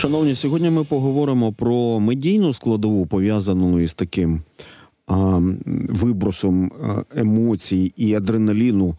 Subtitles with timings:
[0.00, 4.42] Шановні, сьогодні ми поговоримо про медійну складову пов'язану із таким
[5.06, 5.40] а,
[5.88, 6.72] вибросом
[7.16, 8.96] емоцій і адреналіну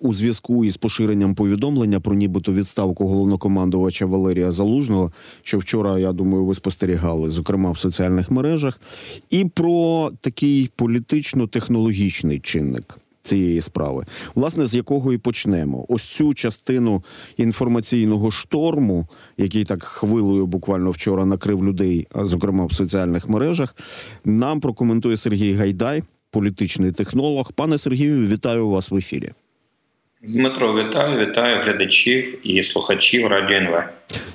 [0.00, 6.44] у зв'язку із поширенням повідомлення про нібито відставку головнокомандувача Валерія Залужного, що вчора, я думаю,
[6.44, 8.80] ви спостерігали, зокрема в соціальних мережах,
[9.30, 12.98] і про такий політично-технологічний чинник.
[13.22, 14.04] Цієї справи,
[14.34, 15.86] власне, з якого і почнемо.
[15.88, 17.04] Ось цю частину
[17.36, 19.06] інформаційного шторму,
[19.38, 23.76] який так хвилою буквально вчора накрив людей, зокрема в соціальних мережах,
[24.24, 27.52] нам прокоментує Сергій Гайдай, політичний технолог.
[27.52, 29.30] Пане Сергію, вітаю вас в ефірі.
[30.28, 33.84] Дмитро, вітаю, вітаю глядачів і слухачів Радіо НВ.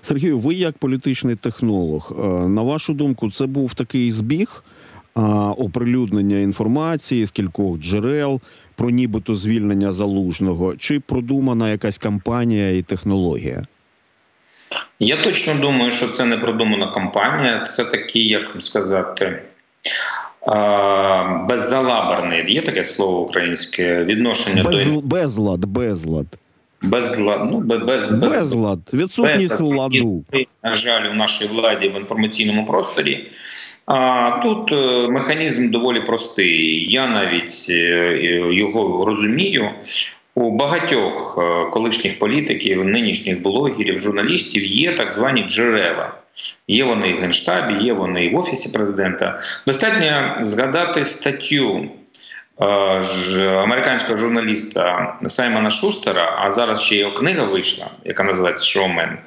[0.02, 0.40] Сергію.
[0.40, 4.64] Ви як політичний технолог, е, на вашу думку, це був такий збіг
[5.58, 8.42] оприлюднення інформації з кількох джерел
[8.76, 13.66] про нібито звільнення залужного, чи продумана якась кампанія і технологія?
[15.00, 17.64] Я точно думаю, що це не продумана кампанія.
[17.64, 19.42] Це такий, як сказати,
[21.50, 26.28] беззалаберний, є таке слово українське відношення без, до безлад, безлад.
[26.82, 30.26] Безлад, ну без безлад, відсутність без, ладу.
[30.64, 33.32] На жаль, у нашій владі в інформаційному просторі.
[33.86, 36.92] А тут е, механізм доволі простий.
[36.92, 38.18] Я навіть е,
[38.52, 39.70] його розумію.
[40.36, 46.14] У багатьох е, колишніх політиків, нинішніх блогерів, журналістів є так звані джерела.
[46.68, 49.40] Є вони і в генштабі, є вони і в офісі президента.
[49.68, 51.90] Достатньо згадати статтю
[52.60, 59.18] американського журналіста Саймона Шустера, а зараз ще його книга вийшла, яка називається Шоумен.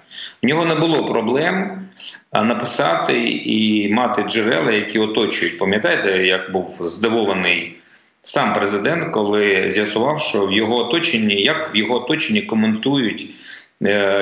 [0.42, 1.89] В нього не було проблем
[2.33, 5.59] е, написати і мати джерела, які оточують.
[5.59, 7.77] Пам'ятаєте, як був здивований
[8.22, 13.59] сам президент, коли з'ясував, що в його оточенні, як в його оточенні коментують Е,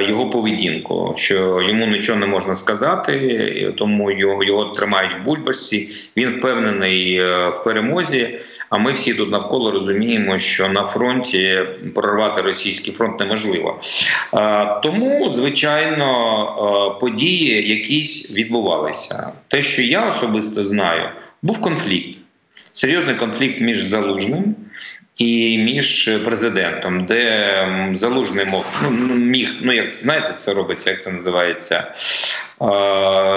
[0.09, 5.89] його поведінку, що йому нічого не можна сказати, тому його його тримають в бульбашці.
[6.17, 8.39] Він впевнений е, в перемозі.
[8.71, 11.59] А ми всі тут навколо розуміємо, що на фронті
[11.95, 13.81] прорвати російський фронт неможливо.
[14.35, 19.33] Е, тому, звичайно, події якісь відбувалися.
[19.49, 21.09] Те, що я особисто знаю,
[21.43, 22.21] був конфлікт.
[22.73, 24.55] Серйозний конфлікт між залужним
[25.19, 31.11] і між президентом, де залужний мог ну, міг, ну як знаєте, це робиться, як це
[31.11, 32.67] називається, е,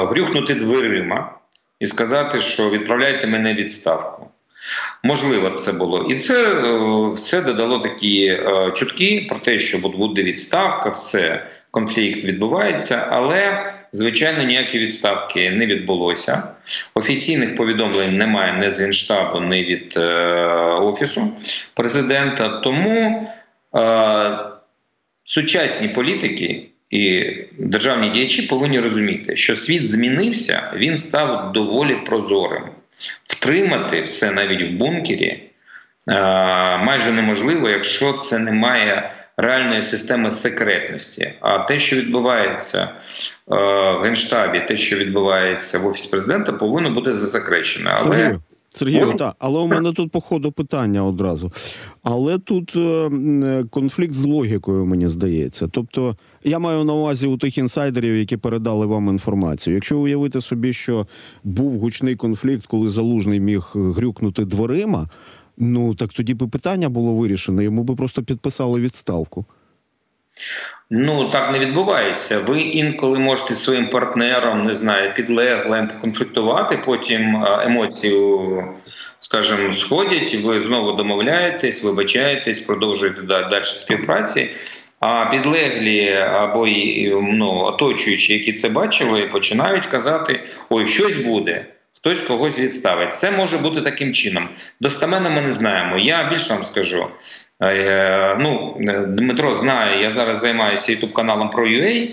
[0.05, 1.33] грюхнути дверима
[1.79, 4.27] і сказати, що відправляйте мене відставку.
[5.03, 6.03] Можливо, це було.
[6.09, 12.23] І це е, все додало такі е, чутки про те, що буде відставка, все, конфлікт
[12.23, 16.43] відбувається, але, звичайно, ніякі відставки не відбулося.
[16.93, 20.01] Офіційних повідомлень немає ні з Генштабу, ні від е,
[20.81, 21.37] Офісу
[21.73, 22.49] президента.
[22.49, 23.27] Тому
[23.75, 24.39] е,
[25.25, 26.67] сучасні політики.
[26.89, 32.63] І державні діячі повинні розуміти, що світ змінився, він став доволі прозорим
[33.23, 35.43] втримати все навіть в бункері
[36.07, 36.13] е,
[36.77, 41.33] майже неможливо, якщо це не має реальної системи секретності.
[41.41, 43.55] А те, що відбувається е,
[43.93, 47.91] в генштабі, те, що відбувається в офісі президента, повинно бути засекречено.
[47.95, 48.39] Але
[48.73, 51.51] Сергію, так, але у мене тут по ходу питання одразу.
[52.03, 55.67] Але тут е, конфлікт з логікою, мені здається.
[55.71, 59.73] Тобто, я маю на увазі у тих інсайдерів, які передали вам інформацію.
[59.73, 61.07] Якщо уявити собі, що
[61.43, 65.09] був гучний конфлікт, коли залужний міг грюкнути дверима,
[65.57, 69.45] ну так тоді би питання було вирішено, йому би просто підписали відставку.
[70.89, 72.39] Ну так не відбувається.
[72.39, 76.79] Ви інколи можете своїм партнером, не знаю, підлеглим конфліктувати.
[76.85, 78.13] Потім е, емоції,
[79.19, 80.35] скажімо, сходять.
[80.35, 84.49] Ви знову домовляєтесь, вибачаєтесь, продовжуєте далі співпраці.
[84.99, 86.67] А підлеглі або
[87.21, 91.65] ну, оточуючі, які це бачили, починають казати: ой, щось буде.
[91.97, 93.13] Хтось когось відставить.
[93.13, 94.49] Це може бути таким чином.
[94.79, 95.97] Достаменно ми не знаємо.
[95.97, 97.07] Я більше вам скажу.
[97.63, 102.09] Е, ну, Дмитро знає, я зараз займаюся ютуб каналом про UA,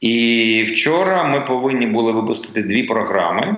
[0.00, 3.56] і вчора ми повинні були випустити дві програми.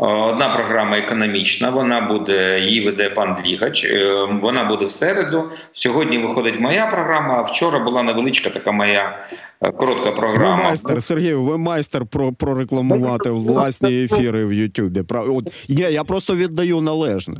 [0.00, 3.84] Одна програма економічна, вона буде, її веде пан Двігач.
[3.84, 5.50] Е, вона буде в середу.
[5.72, 7.34] Сьогодні виходить моя програма.
[7.38, 9.22] А вчора була невеличка така моя
[9.62, 10.56] е, коротка програма.
[10.56, 15.02] Ви майстер Сергію, ви майстер про прорекламувати власні ефіри в Ютубі.
[15.10, 17.34] От ні, я просто віддаю належне.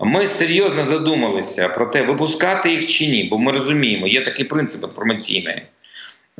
[0.00, 4.84] Ми серйозно задумалися про те, випускати їх чи ні, бо ми розуміємо, є такий принцип
[4.84, 5.62] інформаційний.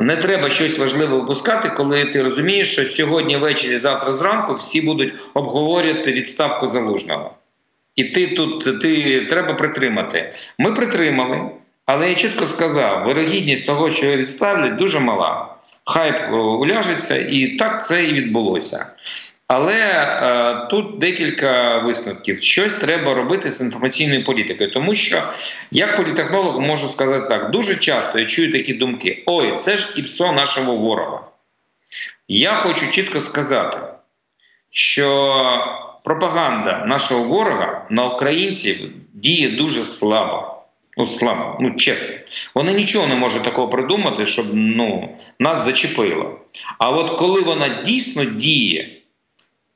[0.01, 5.15] Не треба щось важливе випускати, коли ти розумієш, що сьогодні ввечері, завтра зранку всі будуть
[5.35, 7.35] обговорювати відставку залужного.
[7.97, 10.31] І ти тут ти треба притримати.
[10.59, 11.41] Ми притримали,
[11.87, 15.55] Але я чітко сказав: вирогідність того, що відставлять, дуже мала.
[15.85, 18.87] Хайп е, уляжеться, і так це і відбулося.
[19.53, 22.43] Але е, тут декілька висновків.
[22.43, 25.33] Щось треба робити з інформаційною політикою, тому що
[25.71, 30.33] як політехнолог можу сказати так: дуже часто я чую такі думки: ой, це ж ІПСО
[30.33, 31.21] нашого ворога.
[32.29, 33.79] Я хочу чітко сказати,
[34.71, 35.45] що
[36.05, 38.77] пропаганда нашого ворога на українців
[39.15, 40.57] діє дуже слабо.
[40.97, 42.15] Ну, слабо, ну чесно.
[42.55, 46.39] Вони нічого не можуть такого придумати, щоб ну, нас зачепило.
[46.79, 49.00] А от коли вона дійсно діє,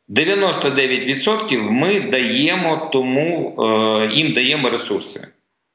[0.08, 5.28] 99% ми даємо тому, е, їм даємо ресурси.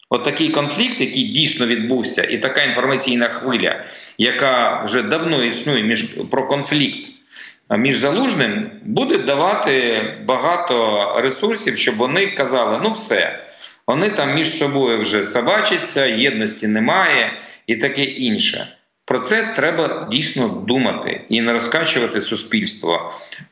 [0.09, 3.85] От такий конфлікт, який дійсно відбувся, і така інформаційна хвиля,
[4.17, 7.11] яка вже давно існує між про конфлікт
[7.77, 13.45] між залужним, буде давати багато ресурсів, щоб вони казали: ну все,
[13.87, 18.75] вони там між собою вже собачаться, єдності немає і таке інше.
[19.09, 23.09] Про це треба дійсно думати і не розкачувати суспільство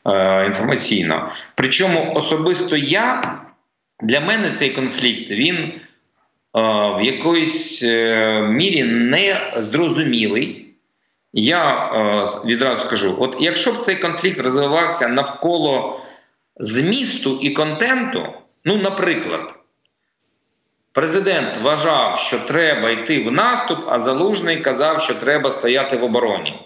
[0.07, 1.31] е, інформаційно.
[1.56, 3.21] Причому особисто я
[4.01, 5.80] для мене цей конфлікт він е,
[7.00, 10.65] в якоїсь е, мірі не зрозумілий.
[11.33, 16.00] Я е, відразу скажу: от якщо б цей конфлікт розвивався навколо
[16.59, 18.27] змісту і контенту,
[18.65, 19.56] ну, наприклад.
[20.97, 26.59] Президент вважав, що треба йти в наступ, а залужний казав, що треба стояти в обороні.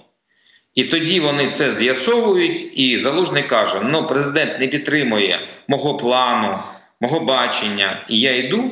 [0.76, 6.60] І тоді вони це з'ясовують, і залужний каже: ну, президент не підтримує мого плану,
[7.02, 8.72] мого бачення, і я йду.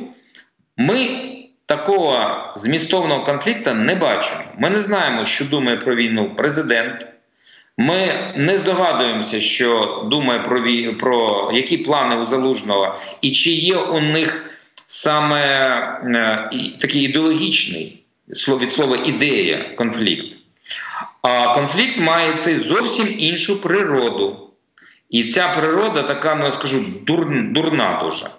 [0.76, 1.08] Ми
[1.66, 4.40] такого змістовного конфлікту не бачимо.
[4.58, 7.08] Ми не знаємо, що думає про війну президент.
[7.78, 10.92] Ми не здогадуємося, що думає про вій...
[10.92, 14.49] про які плани у залужного, і чи є у них
[14.90, 15.40] саме
[16.06, 16.50] е,
[16.80, 18.04] такий ідеологічний
[18.48, 20.36] від слова ідея конфлікт.
[21.22, 24.50] А конфлікт має цей зовсім іншу природу.
[25.10, 28.30] І ця природа така, ну я скажу, дур, дурна дуже.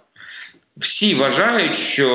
[0.78, 2.08] Всі вважають, що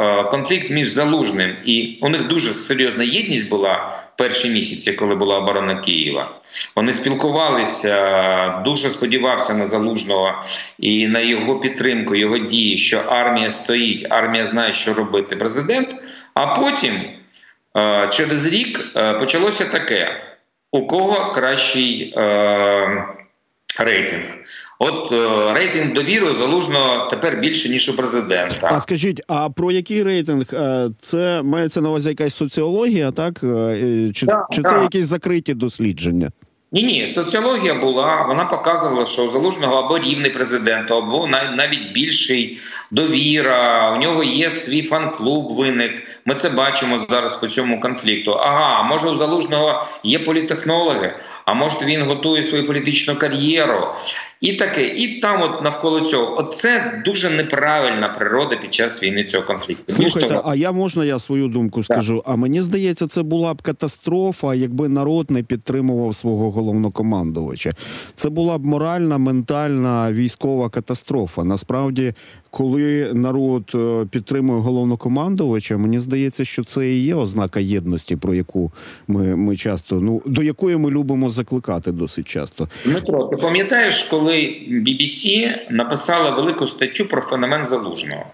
[0.00, 5.14] е, конфлікт між залужним і у них дуже серйозна єдність була в перші місяці, коли
[5.14, 6.40] була оборона Києва.
[6.76, 10.42] Вони спілкувалися, дуже сподівався на залужного
[10.78, 15.96] і на його підтримку, його дії, що армія стоїть, армія знає, що робити президент.
[16.34, 17.02] А потім,
[17.76, 20.24] е, через рік, е, почалося таке:
[20.72, 22.14] у кого кращий
[23.78, 24.24] рейтинг?
[24.82, 28.68] От е, рейтинг довіри залужно тепер більше ніж у президента.
[28.72, 30.44] А скажіть, а про який рейтинг?
[30.52, 34.70] Е, це мається на увазі якась соціологія, так Е, чи, Да, чи да.
[34.70, 36.30] це якісь закриті дослідження?
[36.72, 38.24] Ні, ні, соціологія була.
[38.28, 42.58] Вона показувала, що у залужного або рівний президент, або навіть більший
[42.90, 43.92] довіра.
[43.96, 45.56] У нього є свій фан-клуб.
[45.56, 46.02] Виник.
[46.26, 48.32] Ми це бачимо зараз по цьому конфлікту.
[48.32, 51.14] Ага, може у залужного є політехнологи,
[51.44, 53.86] а може він готує свою політичну кар'єру.
[54.40, 59.44] І таке, і там, от навколо цього, оце дуже неправильна природа під час війни цього
[59.44, 59.92] конфлікту.
[59.92, 62.22] Слухайте, того, а я можна я свою думку скажу?
[62.26, 67.70] А мені здається, це була б катастрофа, якби народ не підтримував свого головнокомандувача.
[68.14, 71.44] Це була б моральна, ментальна військова катастрофа.
[71.44, 72.12] Насправді,
[72.50, 78.72] коли народ е, підтримує головнокомандувача, мені здається, що це і є ознака єдності, про яку
[79.08, 82.68] ми, ми часто ну до якої ми любимо закликати досить часто.
[82.84, 84.32] Дмитро, ти пам'ятаєш, коли
[84.70, 88.24] BBC написала велику статтю про феномен залужного?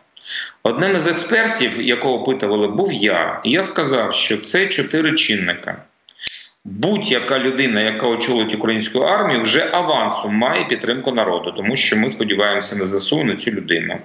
[0.62, 3.40] Одним із експертів, якого опитували, був я.
[3.44, 5.82] І я сказав, що це чотири чинника.
[6.68, 12.76] Будь-яка людина, яка очолить українську армію, вже авансом має підтримку народу, тому що ми сподіваємося
[12.76, 13.98] на ЗСУ на цю людину.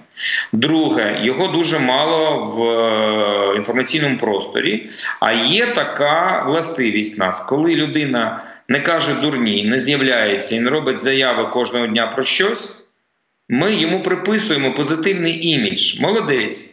[0.54, 4.90] Друге, його дуже мало в е, інформаційному просторі.
[5.20, 11.00] А є така властивість нас, коли людина не каже дурні, не з'являється і не робить
[11.00, 12.78] заяви кожного дня про щось.
[13.50, 16.00] Ми йому приписуємо позитивний імідж.
[16.00, 16.66] Молодець.
[16.66, 16.70] Е,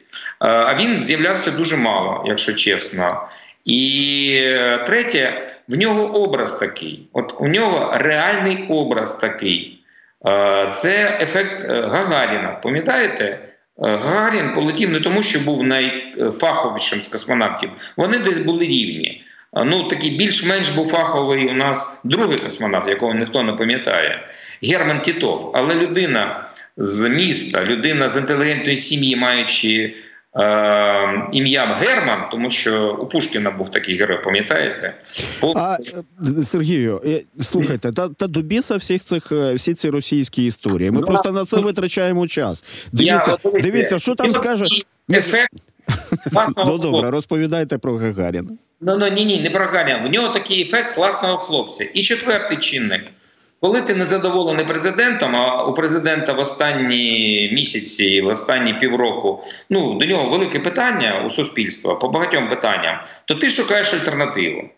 [0.49, 3.29] А він з'являвся дуже мало, якщо чесно.
[3.65, 4.53] І
[4.87, 7.09] третє, в нього образ такий.
[7.13, 9.79] От у нього реальний образ такий.
[10.27, 12.61] Е, Це ефект е, Гагаріна.
[12.63, 13.25] Пам'ятаєте?
[13.25, 13.41] Е,
[13.79, 17.71] Гагарін полетів не тому, що був найфаховішим з космонавтів.
[17.97, 19.25] Вони десь були рівні.
[19.65, 24.29] Ну, такий більш-менш був фаховий у нас другий космонавт, якого ніхто не пам'ятає,
[24.63, 25.51] Герман Тітов.
[25.55, 29.95] Але людина з міста, людина з інтелігентної сім'ї, маючи
[31.33, 34.95] ім'я Герман, тому що у Пушкіна був такий герой, пам'ятаєте?
[35.57, 35.77] А
[36.41, 40.91] е, Сергію, е, слухайте, та, та до біса всіх цих е, всі ці російські історії.
[40.91, 42.89] Ми Ну, просто на це витрачаємо час.
[42.93, 44.65] Дивіться, от дивіться, що там скаже.
[45.11, 45.53] Ефект,
[46.67, 48.51] Ну добре, розповідайте про Гагаріна.
[48.81, 50.09] Ну, ну ні, ні, не про Гагаріна.
[50.09, 51.85] В нього такий ефект класного хлопця.
[51.85, 53.05] І четвертий чинник.
[53.61, 59.95] Коли ти не задоволений президентом, а у президента в останні місяці, в останні півроку, ну
[59.95, 64.69] до нього велике питання у суспільства по багатьом питанням, то ти шукаєш альтернативу.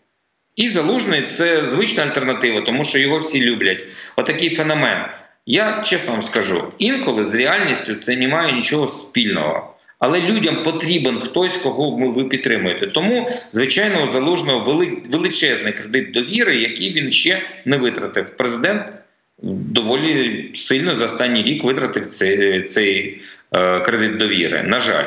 [0.55, 3.85] І залужний це звична альтернатива, тому що його всі люблять.
[4.15, 5.05] Отакий феномен.
[5.45, 9.75] Я чесно вам скажу, інколи з реальністю це не має нічого спільного.
[9.99, 12.87] Але людям потрібен хтось, кого ви- підтримуєте.
[12.87, 18.37] Тому, звичайно, у величезний кредит довіри, який він ще не витратив.
[18.37, 19.03] Президент
[19.41, 23.21] доволі сильно за останній рік витратив цей, цей
[23.55, 24.63] е, кредит довіри.
[24.63, 25.05] На жаль.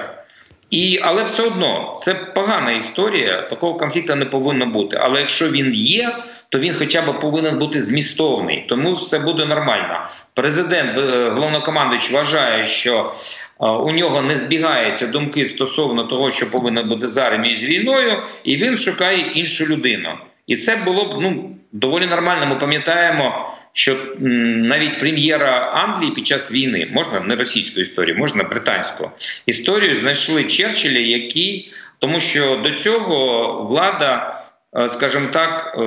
[0.71, 3.43] І, але все одно це погана історія.
[3.43, 4.97] Такого конфлікту не повинно бути.
[5.01, 8.67] Але якщо він є, то він хоча б повинен бути змістовний.
[8.69, 10.07] Тому все буде нормально.
[10.35, 13.15] Президент, е, головнокомандуючий, вважає, що
[13.61, 18.23] е, у нього не збігаються думки стосовно того, що повинно бути з армією з війною,
[18.45, 20.09] і він шукає іншу людину.
[20.47, 22.47] І це було б ну доволі нормально.
[22.47, 29.11] Ми пам'ятаємо, що навіть прем'єра Англії під час війни можна не російську історію, можна британську
[29.47, 34.44] історію знайшли Черчилля, який тому, що до цього влада,
[34.89, 35.79] скажімо так, е,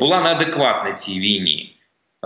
[0.00, 1.76] була неадекватна цій війні.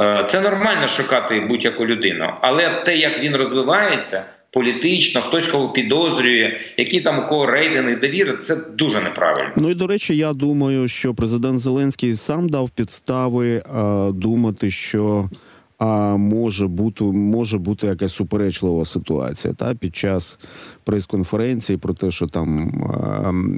[0.00, 6.56] Е, Це нормально шукати будь-яку людину, але те, як він розвивається політично, хтось кого підозрює,
[6.76, 9.52] які там у кого рейтинги довіри, це дуже неправильно.
[9.56, 15.30] Ну і до речі, я думаю, що президент Зеленський сам дав підстави а, думати, що
[15.78, 20.40] а, може бути може бути якась суперечлива ситуація та під час
[20.88, 22.72] прес-конференції про те, що там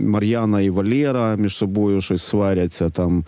[0.06, 3.24] Мар'яна і Валєра між собою щось сваряться, там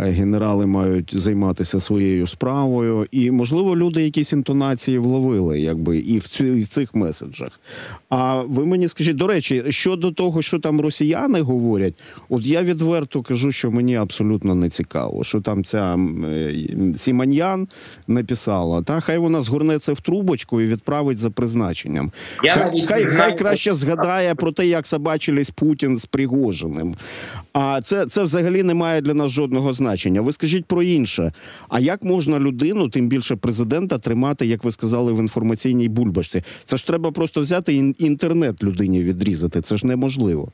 [0.00, 6.60] генерали мають займатися своєю справою, і можливо люди якісь інтонації вловили, якби і в і
[6.60, 7.60] в цих меседжах.
[8.08, 11.94] А ви мені скажіть, до речі, щодо того, що там росіяни говорять,
[12.28, 16.54] от я відверто кажу, що мені абсолютно не цікаво, що там ця е,
[16.96, 17.68] Сіманьян
[18.08, 18.82] написала.
[18.82, 22.12] Та хай вона згорне це в трубочку і відправить за призначенням.
[22.44, 26.94] Я хай, навіть хай, хай краще згадає про те, як собачились Путін з Пригожиним.
[27.52, 30.20] А це, це взагалі не має для нас жодного значення.
[30.20, 31.32] Ви скажіть про інше.
[31.68, 36.42] А як можна людину, тим більше президента, тримати, як ви сказали, в інформаційній бульбашці?
[36.64, 39.60] Це ж треба просто взяти ін- інтернет людині відрізати.
[39.60, 40.48] Це ж неможливо.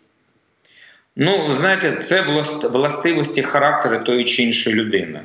[1.17, 5.21] Ну, знаєте, це власт- властивості характеру тої чи іншої людини.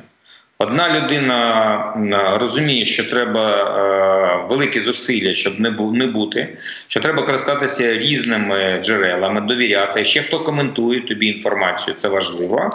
[0.62, 7.22] Одна людина розуміє, що треба е, великі зусилля, щоб не бу- не бути, що треба
[7.22, 10.04] користатися різними джерелами, довіряти.
[10.04, 12.70] Ще хто коментує тобі інформацію, це важливо.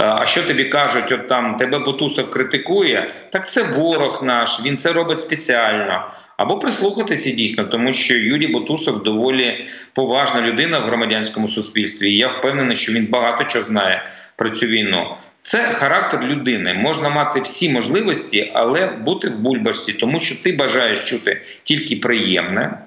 [0.00, 4.76] Е, а що тобі кажуть, от там тебе Бутусов критикує, так це ворог наш, він
[4.76, 6.10] це робить спеціально.
[6.38, 12.10] Або прислухатися дійсно, тому що Юрій Бутусов доволі поважна людина в громадянському суспільстві.
[12.10, 15.16] І я впевнений, що він багато чого знає про цю війну.
[15.42, 16.74] Це характер людини.
[16.74, 22.78] Можна мати всі можливості, але бути в бульбашці, тому що ти бажаєш чути тільки приємне.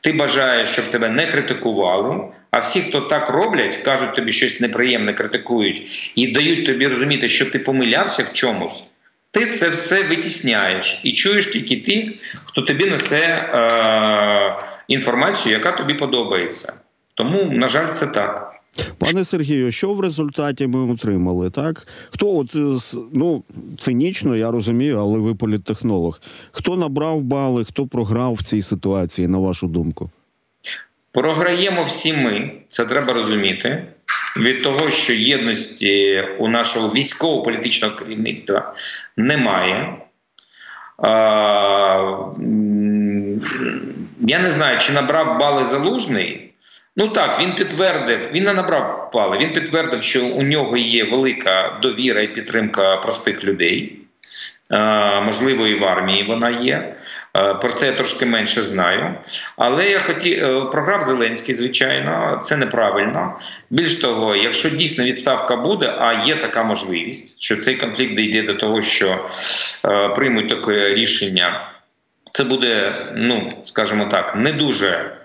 [0.00, 2.16] Ти бажаєш, щоб тебе не критикували.
[2.50, 7.50] А всі, хто так роблять, кажуть тобі щось неприємне, критикують і дають тобі розуміти, що
[7.50, 8.84] ти помилявся в чомусь.
[9.30, 12.12] Ти це все витісняєш і чуєш тільки тих,
[12.44, 16.72] хто тобі несе е- інформацію, яка тобі подобається.
[17.14, 18.52] Тому, на жаль, це так.
[18.98, 21.50] Пане Сергію, що в результаті ми отримали?
[21.50, 23.42] Так хто от е, ну
[23.78, 26.20] цинічно, я розумію, але ви політтехнолог.
[26.52, 30.10] Хто набрав бали, хто програв в цій ситуації, на вашу думку?
[31.12, 33.84] Програємо всі ми, це треба розуміти.
[34.36, 38.74] Від того, що єдності у нашого військово-політичного керівництва
[39.16, 39.96] немає.
[44.20, 46.52] Я не знаю, чи набрав бали залужний.
[46.96, 51.78] Ну так, він підтвердив, він не набрав бали, він підтвердив, що у нього є велика
[51.82, 53.99] довіра і підтримка простих людей.
[54.72, 56.96] Е, Можливо, і в армії вона є.
[57.36, 59.14] Е, Про це я трошки менше знаю.
[59.56, 63.38] Але я хотів програв Зеленський, звичайно, це неправильно.
[63.70, 68.54] Більш того, якщо дійсно відставка буде, а є така можливість, що цей конфлікт дійде до
[68.54, 69.26] того, що
[69.84, 71.70] е, приймуть таке рішення.
[72.30, 75.16] Це буде, ну скажімо так, не дуже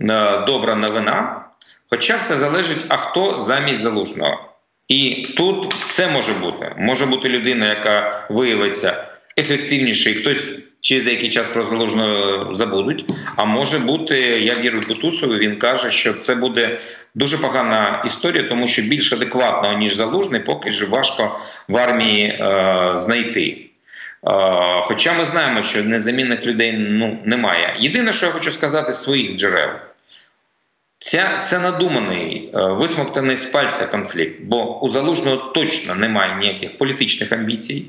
[0.00, 1.44] е, добра новина.
[1.90, 4.51] Хоча все залежить, а хто замість залужного.
[4.92, 6.74] І тут все може бути.
[6.78, 9.04] Може бути людина, яка виявиться
[9.38, 13.04] ефективніше, і хтось через деякий час про залужного забудуть.
[13.36, 16.78] А може бути, я вірю Бутусову, він каже, що це буде
[17.14, 22.90] дуже погана історія, тому що більш адекватного, ніж залужний, поки що важко в армії е,
[22.94, 23.66] знайти.
[24.26, 24.30] Е,
[24.84, 27.74] Хоча ми знаємо, що незамінних людей ну, немає.
[27.78, 29.70] Єдине, що я хочу сказати своїх джерел.
[31.02, 37.32] Ця це надуманий е, висмоктаний з пальця конфлікт, бо у залужного точно немає ніяких політичних
[37.32, 37.84] амбіцій,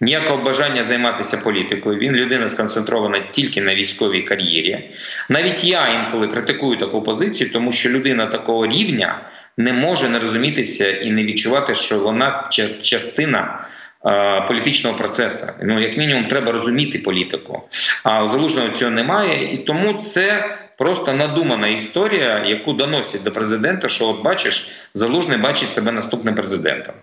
[0.00, 1.98] ніякого бажання займатися політикою.
[1.98, 4.90] Він людина сконцентрована тільки на військовій кар'єрі.
[5.28, 10.90] Навіть я інколи критикую таку позицію, тому що людина такого рівня не може не розумітися
[10.90, 12.48] і не відчувати, що вона
[12.82, 13.66] частина.
[14.06, 17.62] Е, політичного процесу ну як мінімум треба розуміти політику.
[18.02, 23.88] А у залужного цього немає, і тому це просто надумана історія, яку доносять до президента.
[23.88, 26.94] Що от бачиш, залужний бачить себе наступним президентом.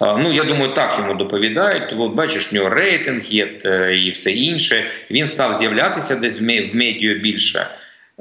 [0.00, 1.94] Ну я думаю, так йому доповідають.
[1.98, 4.84] От бачиш, в нього рейтинг є е, і все інше.
[5.10, 6.42] Він став з'являтися десь в
[6.74, 7.66] медіа більше.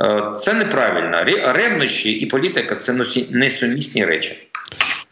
[0.01, 1.23] Е, це неправильно.
[1.53, 2.93] Ревнощі і політика це
[3.29, 4.47] несумісні речі.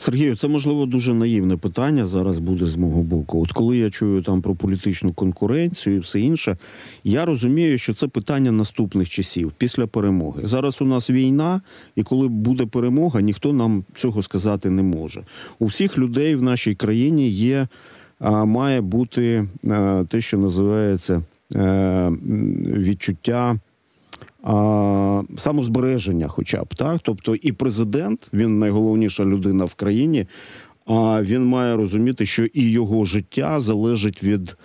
[0.01, 3.43] Сергію, це можливо дуже наївне питання зараз буде з мого боку.
[3.43, 6.57] От коли я чую там про політичну конкуренцію і все інше,
[7.03, 10.41] я розумію, що це питання наступних часів після перемоги.
[10.47, 11.61] Зараз у нас війна,
[11.95, 15.23] і коли буде перемога, ніхто нам цього сказати не може.
[15.59, 17.67] У всіх людей в нашій країні є,
[18.45, 21.23] має бути а, те, що називається
[21.55, 22.11] е,
[22.65, 23.59] відчуття
[24.43, 26.99] а, самозбереження, хоча б так.
[27.03, 30.27] Тобто, і президент, він найголовніша людина в країні.
[30.85, 34.55] А він має розуміти, що і його життя залежить від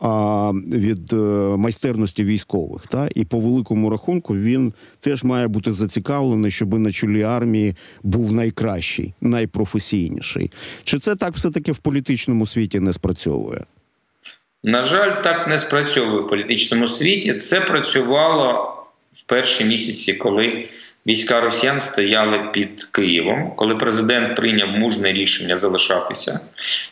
[0.00, 1.16] а, від е,
[1.56, 2.86] майстерності військових.
[2.86, 8.32] Та і по великому рахунку він теж має бути зацікавлений, щоб на чолі армії був
[8.32, 10.50] найкращий, найпрофесійніший.
[10.84, 13.60] Чи це так все таки в політичному світі не спрацьовує?
[14.62, 17.34] На жаль, так не спрацьовує в політичному світі.
[17.34, 18.77] Це працювало
[19.12, 20.64] в перші місяці, коли
[21.06, 26.40] війська росіян стояли під Києвом, коли президент прийняв мужне рішення залишатися,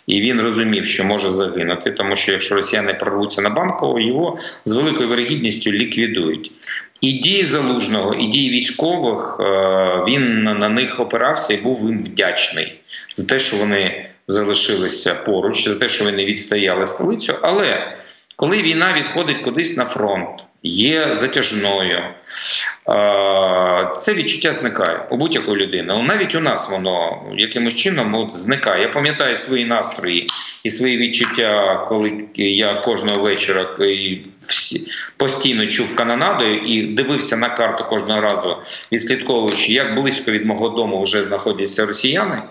[0.07, 4.73] і він розумів, що може загинути, тому що якщо росіяни прорвуться на банкову, його з
[4.73, 6.53] великою вирогідністю ліквідують.
[7.01, 9.45] І дії залужного, і дії військових е,
[10.09, 12.81] він на них опирався і був їм вдячний
[13.15, 17.35] за те, що вони залишилися поруч, за те, що вони відстояли столицю.
[17.43, 17.97] Але
[18.37, 22.03] коли війна відходить кудись на фронт, є затяжною,
[23.99, 26.03] це відчуття зникає у будь-якої людини.
[26.03, 28.83] Навіть у нас воно якимось чином от зникає.
[28.83, 30.27] Я пам'ятаю свої настрої
[30.65, 33.77] і свої відчуття, коли я кожного вечора
[34.39, 38.57] всі постійно чув канонаду і дивився на карту кожного разу,
[38.93, 42.43] відслідковуючи, як близько від мого дому вже знаходяться росіяни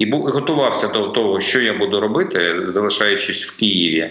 [0.00, 4.10] і був готувався до того, що я буду робити, залишаючись в Києві.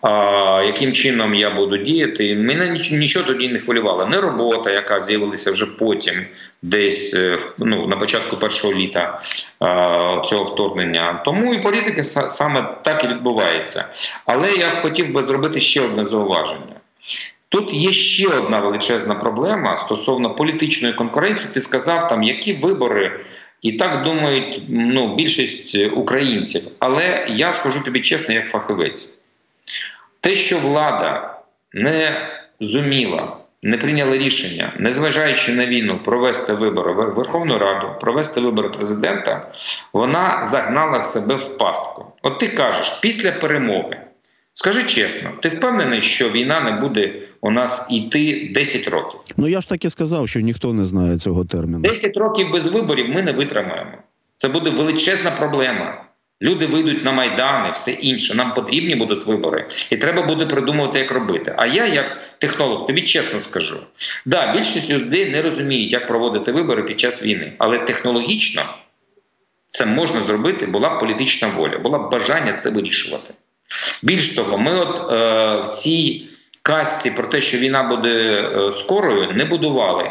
[0.00, 2.36] А яким чином я буду діяти?
[2.36, 4.06] Мене нічого тоді не хвилювало.
[4.06, 6.26] Не робота, яка з'явилася вже потім,
[6.62, 9.18] десь е, ну на початку першого літа
[9.60, 11.22] а, цього вторгнення.
[11.24, 13.84] Тому і політика саме так і відбувається.
[14.26, 16.76] Але я хотів би зробити ще одне зауваження.
[17.48, 21.48] Тут є ще одна величезна проблема стосовно політичної конкуренції.
[21.52, 23.20] Ти сказав, там які вибори
[23.62, 26.68] і так думають ну, більшість українців.
[26.78, 29.18] Але я скажу тобі чесно, як фахівець,
[30.20, 31.38] те, що влада
[31.72, 32.28] не
[32.60, 39.52] зуміла, не прийняла рішення, незважаючи на війну, провести вибори в Верховну Раду, провести вибори президента,
[39.92, 42.06] вона загнала себе в пастку.
[42.22, 44.00] От ти кажеш, після перемоги.
[44.54, 49.20] Скажи чесно, ти впевнений, що війна не буде у нас йти 10 років?
[49.36, 51.80] Ну я ж так і сказав, що ніхто не знає цього терміну.
[51.80, 53.92] 10 років без виборів ми не витримаємо.
[54.36, 56.04] Це буде величезна проблема.
[56.42, 58.34] Люди вийдуть на майдани, все інше.
[58.34, 61.54] Нам потрібні будуть вибори, і треба буде придумувати, як робити.
[61.58, 63.80] А я, як технолог, тобі чесно скажу:
[64.26, 68.62] да, більшість людей не розуміють, як проводити вибори під час війни, але технологічно
[69.66, 70.66] це можна зробити.
[70.66, 73.34] Була б політична воля, була б бажання це вирішувати.
[74.02, 76.28] Більш того, ми от е, в цій
[76.62, 80.10] казці про те, що війна буде е, скорою, не будували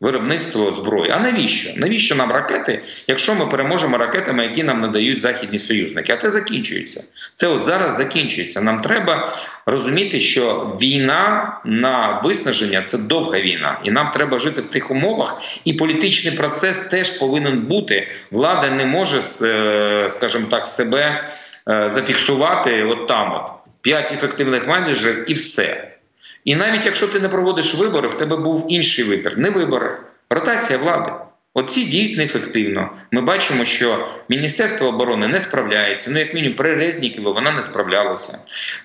[0.00, 1.10] виробництво зброї.
[1.10, 1.70] А навіщо?
[1.76, 6.12] Навіщо нам ракети, якщо ми переможемо ракетами, які нам надають західні союзники?
[6.12, 7.04] А це закінчується.
[7.34, 8.60] Це от зараз закінчується.
[8.60, 9.32] Нам треба
[9.66, 15.42] розуміти, що війна на виснаження це довга війна, і нам треба жити в тих умовах.
[15.64, 18.08] І політичний процес теж повинен бути.
[18.30, 21.24] Влада не може, е, скажімо так, себе.
[21.68, 25.90] Е, зафіксувати от там от п'ять ефективних менеджерів і все.
[26.44, 29.98] І навіть якщо ти не проводиш вибори, в тебе був інший вибір, не вибори,
[30.30, 31.10] ротація влади.
[31.54, 32.90] Оці діють неефективно.
[33.10, 36.10] Ми бачимо, що Міністерство оборони не справляється.
[36.10, 38.38] Ну, як мінімум, при Резніківі вона не справлялася.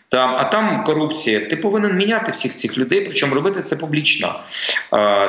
[0.09, 1.39] Там, А там корупція.
[1.39, 4.43] Ти повинен міняти всіх цих людей, причому робити це публічно.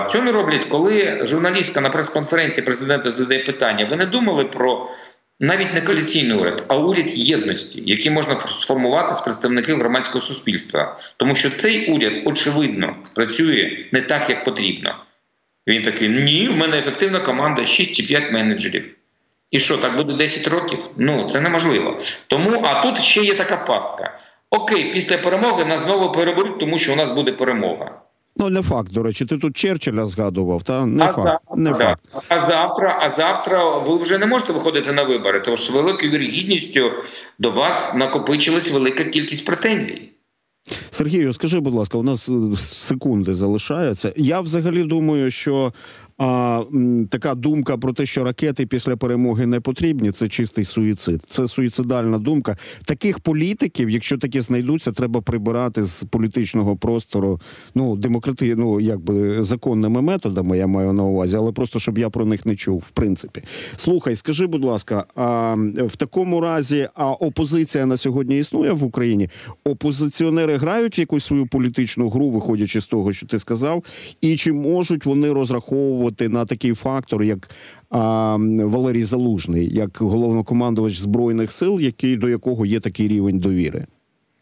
[0.08, 4.88] Цього не роблять, коли журналістка на прес-конференції президента задає питання: ви не думали про
[5.40, 11.34] навіть не коаліційний уряд, а уряд єдності, який можна сформувати з представників громадського суспільства, тому
[11.34, 14.94] що цей уряд очевидно працює не так, як потрібно.
[15.66, 18.84] Він такий: ні, в мене ефективна команда, 6 чи 5 менеджерів.
[19.50, 20.78] І що, так буде 10 років?
[20.96, 21.98] Ну, це неможливо.
[22.26, 24.18] Тому, а тут ще є така пастка.
[24.50, 28.00] Окей, після перемоги нас знову переберуть, тому що у нас буде перемога.
[28.38, 31.16] Ну, не факт, до речі, ти тут Черчилля згадував, та не а, факт.
[31.22, 31.76] завтра, Не да.
[31.76, 32.04] факт.
[32.28, 36.90] а завтра, а завтра ви вже не можете виходити на вибори, тому що великою вірогідністю
[37.38, 40.12] до вас накопичилась велика кількість претензій.
[40.96, 44.12] Сергію, скажи, будь ласка, у нас е, секунди залишаються.
[44.16, 45.72] Я взагалі думаю, що
[46.18, 46.62] а,
[47.10, 51.22] така думка про те, що ракети після перемоги не потрібні, це чистий суїцид.
[51.22, 52.56] Це суїцидальна думка.
[52.84, 57.40] Таких політиків, якщо такі знайдуться, треба прибирати з політичного простору.
[57.74, 62.26] Ну, демократи, ну якби законними методами, я маю на увазі, але просто щоб я про
[62.26, 63.42] них не чув, в принципі.
[63.76, 69.28] Слухай, скажи, будь ласка, а в такому разі, а опозиція на сьогодні існує в Україні?
[69.64, 73.84] Опозиціонери грають в якусь свою політичну гру, виходячи з того, що ти сказав,
[74.20, 77.50] і чи можуть вони розраховувати на такий фактор, як
[77.90, 83.86] а, Валерій Залужний, як головнокомандувач збройних сил, який до якого є такий рівень довіри?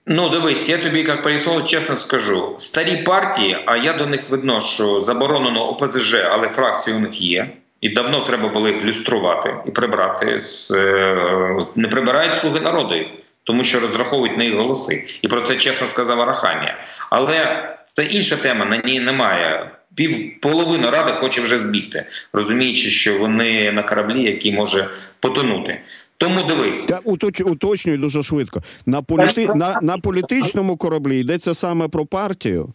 [0.07, 5.01] Ну, дивись, я тобі як політолог чесно скажу: старі партії, а я до них відношу
[5.01, 7.57] заборонено ОПЗЖ, але фракції у них є.
[7.81, 13.07] І давно треба було їх люструвати і прибрати з е, не прибирають слуги народу їх,
[13.45, 15.05] тому що розраховують на їх голоси.
[15.23, 16.85] І про це чесно сказав Арахамія.
[17.11, 19.71] Але це інша тема, на ній немає.
[19.95, 25.81] Пів половина ради хоче вже збігти, розуміючи, що вони на кораблі, який може потонути.
[26.17, 28.63] Тому дивись, Та уточ, уточнюю дуже швидко.
[28.87, 32.73] На, політи, на, на політичному кораблі йдеться саме про партію.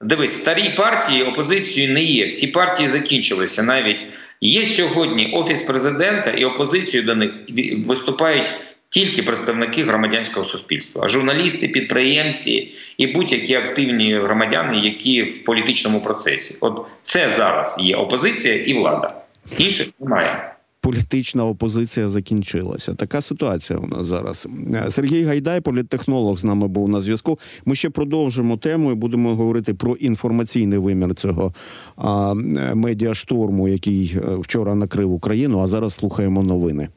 [0.00, 2.26] Дивись, старі партії опозицією не є.
[2.26, 3.62] Всі партії закінчилися.
[3.62, 4.06] Навіть
[4.40, 8.52] є сьогодні офіс президента, і опозицію до них ві- виступають
[8.88, 16.56] тільки представники громадянського суспільства, журналісти, підприємці і будь-які активні громадяни, які в політичному процесі.
[16.60, 19.08] От це зараз є опозиція і влада.
[19.58, 20.52] Інших немає.
[20.86, 22.94] Політична опозиція закінчилася.
[22.94, 24.48] Така ситуація у нас зараз.
[24.74, 27.38] Е, Сергій Гайдай, політтехнолог, з нами був на зв'язку.
[27.64, 31.54] Ми ще продовжимо тему і будемо говорити про інформаційний вимір цього
[31.96, 35.60] а, е, медіашторму, який е, вчора накрив Україну.
[35.60, 36.88] А зараз слухаємо новини.